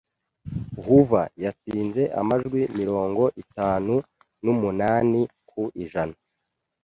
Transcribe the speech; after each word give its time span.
Hoover 0.83 1.27
yatsinze 1.43 2.03
amajwi 2.19 2.61
mirongo 2.79 3.23
itanu 3.43 3.95
n'umunani 4.43 5.21
ku 5.49 5.63
ijana 5.83 6.15